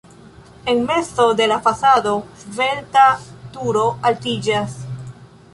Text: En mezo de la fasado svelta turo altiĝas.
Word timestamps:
En 0.65 0.79
mezo 0.85 1.27
de 1.41 1.45
la 1.51 1.59
fasado 1.67 2.15
svelta 2.45 3.05
turo 3.59 3.87
altiĝas. 4.11 4.79